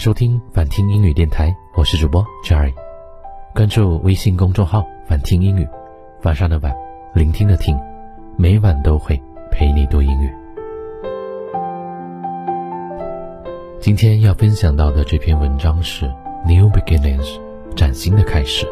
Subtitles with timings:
[0.00, 2.72] 收听反听英语电台，我是主播 Jerry。
[3.54, 5.68] 关注微信公众号“反听英语”，
[6.24, 6.74] 晚上的晚，
[7.12, 7.78] 聆听的听，
[8.38, 10.32] 每晚都会陪你读英语。
[13.78, 16.06] 今天要分享到的这篇文章是
[16.46, 17.36] 《New Beginnings》，
[17.76, 18.66] 崭新的开始。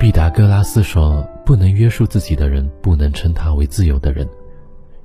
[0.00, 4.28] 毕达哥拉斯说：“不能约束自己的人，不能称他为自由的人。”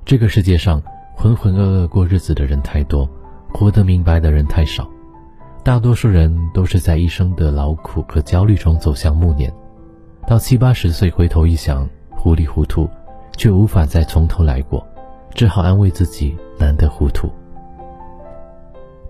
[0.04, 0.82] 这个世界上
[1.14, 3.08] 浑浑噩噩过日子的人太多。
[3.52, 4.88] 活得明白的人太少，
[5.64, 9.52] 大多数人都是在一生的劳苦和焦虑中走向暮年，
[10.26, 12.88] 到七八十岁回头一想，糊里糊涂，
[13.36, 14.86] 却无法再从头来过，
[15.34, 17.28] 只好安慰自己难得糊涂。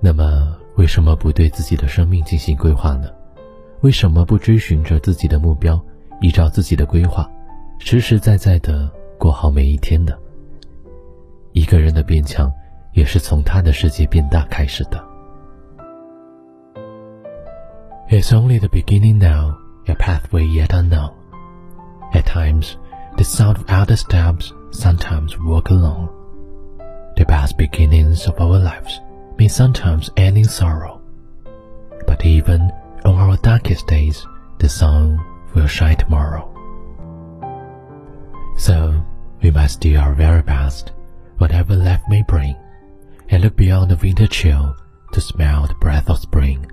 [0.00, 3.08] 那么，为什么不对自己的生命进行规划呢？
[3.80, 5.78] 为什么不追寻着自己的目标，
[6.20, 7.28] 依照自己的规划，
[7.78, 10.12] 实实在在的过好每一天呢？
[11.52, 12.50] 一个人的变强。
[12.97, 15.03] 也是从他的世界变大开始的。
[18.09, 21.11] It's only the beginning now, a pathway yet unknown.
[22.13, 22.77] At times,
[23.17, 26.09] the sound of elder steps sometimes walk alone.
[27.15, 29.01] The best beginnings of our lives
[29.37, 31.01] may sometimes end in sorrow.
[32.05, 32.71] But even
[33.03, 34.23] on our darkest days,
[34.59, 35.19] the sun
[35.55, 36.49] will shine tomorrow.
[38.57, 39.03] So,
[39.41, 40.91] we must do our very best,
[41.39, 42.55] whatever life may bring
[43.30, 44.76] and look beyond the winter chill
[45.12, 46.70] to smell the breath of spring.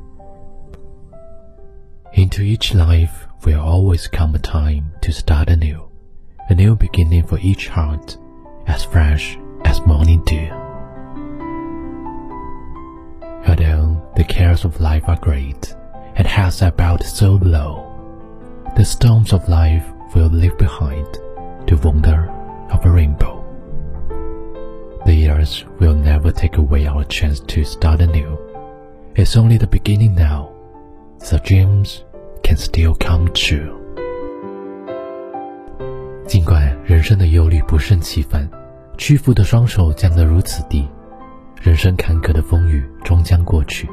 [2.13, 5.89] Into each life will always come a time to start anew,
[6.49, 8.17] a new beginning for each heart,
[8.67, 10.49] as fresh as morning dew.
[13.47, 15.75] Although the cares of life are great,
[16.15, 17.91] and hearts are bowed so low,
[18.75, 21.05] the storms of life will leave behind
[21.67, 22.29] the wonder
[22.71, 23.41] of a rainbow.
[25.05, 25.93] The years will
[26.35, 28.37] take away our chance to start anew.
[29.15, 30.49] It's only the beginning now,
[31.19, 32.03] so dreams
[32.43, 33.73] can still come true.
[36.27, 38.49] 尽管人生的忧虑不胜其烦，
[38.97, 40.87] 屈服的双手降得如此低，
[41.61, 43.87] 人生坎坷的风雨终将过去，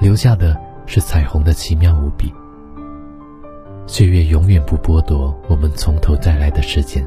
[0.00, 0.56] 留下的
[0.86, 2.32] 是彩虹的奇妙无比。
[3.86, 7.06] 岁月永远不剥夺我们从头再来的时间，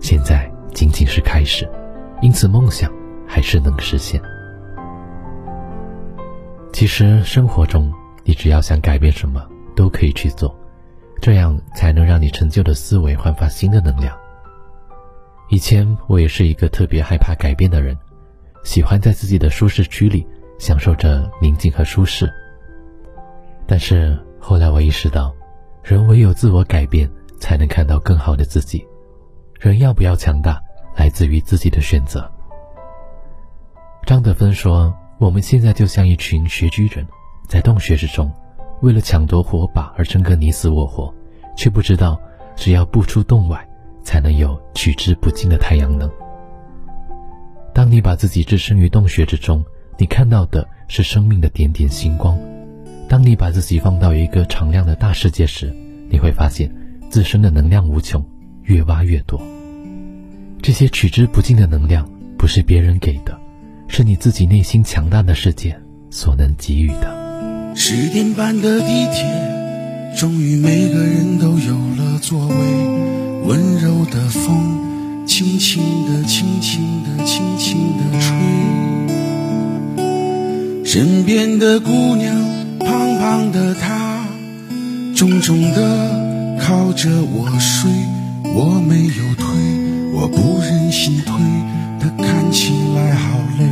[0.00, 1.68] 现在仅仅是开始。
[2.20, 2.90] 因此，梦想
[3.28, 4.20] 还是能实现。
[6.72, 7.92] 其实，生活中
[8.24, 9.46] 你只要想改变什么，
[9.76, 10.56] 都可以去做，
[11.20, 14.16] 这样才能让你陈旧的思维焕发新的能量。
[15.50, 17.96] 以前我也是一个特别害怕改变的人，
[18.64, 20.26] 喜欢在自己的舒适区里
[20.58, 22.32] 享受着宁静和舒适。
[23.66, 25.34] 但是后来我意识到，
[25.82, 27.10] 人唯有自我改变，
[27.40, 28.86] 才能看到更好的自己。
[29.58, 30.60] 人要不要强大？
[30.96, 32.30] 来自于自己的选择。
[34.08, 37.06] 张德芬说：“我们现在就像一群穴居人，
[37.46, 38.32] 在洞穴之中，
[38.80, 41.14] 为了抢夺火把而争个你死我活，
[41.58, 42.18] 却不知道，
[42.56, 43.68] 只要不出洞外，
[44.02, 46.10] 才能有取之不尽的太阳能。
[47.74, 49.62] 当你把自己置身于洞穴之中，
[49.98, 52.34] 你看到的是生命的点点星光；
[53.10, 55.70] 当你把自己放到一个敞亮的大世界时，
[56.08, 56.74] 你会发现
[57.10, 58.24] 自身的能量无穷，
[58.62, 59.38] 越挖越多。”
[60.62, 63.38] 这些取之不尽的能量，不是别人给的，
[63.88, 65.76] 是你自己内心强大的世界
[66.10, 67.74] 所能给予的。
[67.74, 72.54] 十点半的地铁，终于每个人都有了座位。
[73.44, 78.36] 温柔的风，轻轻的、轻轻的、轻轻的吹。
[80.84, 82.36] 身边的姑娘，
[82.78, 84.26] 胖胖的她，
[85.14, 87.90] 重重的靠着我睡，
[88.54, 89.46] 我没有推。
[90.12, 91.34] 我不忍心推，
[92.00, 93.64] 他看起来好累，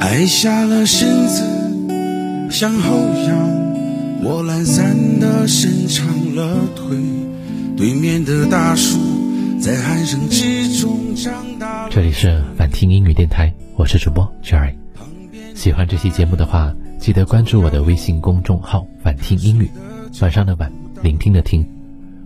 [0.00, 1.42] 矮下了身子
[2.50, 6.96] 向后仰，我懒散的伸长了腿。
[7.76, 8.98] 对面的大树
[9.60, 11.88] 在鼾声之中长大。
[11.90, 14.74] 这里是反听英语电台，我是主播 Jerry。
[15.54, 19.68] 喜欢这期节目的话，记得关注我的微信公众号“反听英语”，
[20.20, 20.70] 晚上的晚，
[21.02, 21.66] 聆听的听。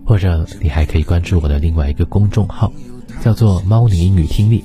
[0.05, 2.71] 或者你还可以关注我的另外一个公众号，
[3.21, 4.63] 叫做“猫宁英语听力”。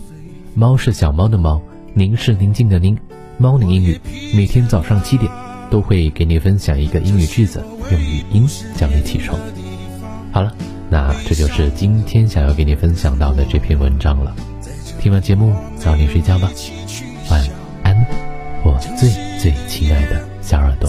[0.54, 1.60] 猫是小猫的猫，
[1.94, 2.96] 宁是宁静的宁。
[3.36, 4.00] 猫宁英语
[4.34, 5.30] 每天早上七点
[5.70, 8.46] 都会给你分享一个英语句子，用语音
[8.76, 9.38] 叫你起床。
[10.30, 10.54] 好了，
[10.88, 14.34] 那这就是今天想要给你分享到的这篇文章了。
[15.00, 16.48] 听完节目，早点睡觉吧，
[17.30, 17.42] 晚
[17.82, 18.06] 安，
[18.64, 19.10] 我最
[19.40, 20.88] 最亲爱的小耳朵。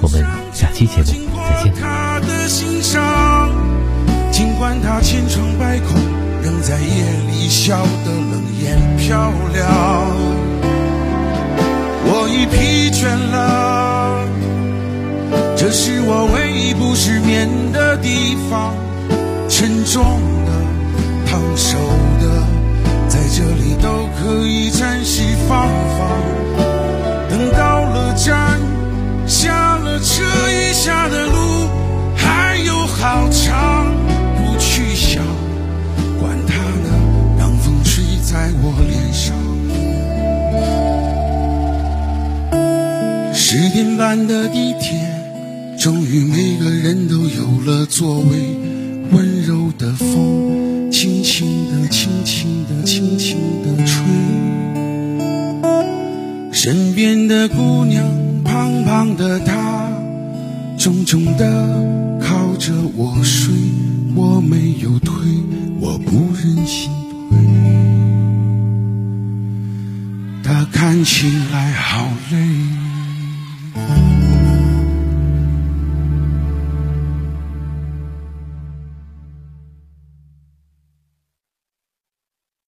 [0.00, 1.04] 我们下期节目
[1.36, 1.72] 再见。
[4.30, 6.00] 尽管他千疮百孔，
[6.42, 10.10] 仍在夜里笑得冷眼漂亮。
[12.04, 14.26] 我已疲倦了。
[15.56, 18.74] 这是我唯一不失眠的地方，
[19.48, 20.02] 沉重
[20.44, 20.52] 的、
[21.24, 21.78] 烫手
[22.20, 22.42] 的，
[23.08, 25.68] 在这里都可以暂时放。
[43.82, 44.96] 十点半的地铁，
[45.76, 48.56] 终于每个人都有了座位。
[49.10, 54.04] 温柔的风，轻轻地、轻轻地、轻轻地吹。
[56.52, 58.06] 身边的姑娘，
[58.44, 59.90] 胖胖的她，
[60.78, 63.52] 重重地靠着我睡。
[64.14, 65.12] 我没有推，
[65.80, 66.88] 我不忍心
[67.28, 67.36] 推。
[70.44, 72.81] 她看起来好累。